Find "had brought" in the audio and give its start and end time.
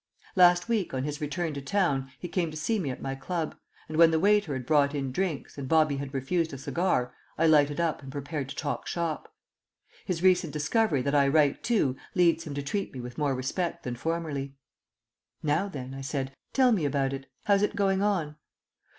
4.53-4.95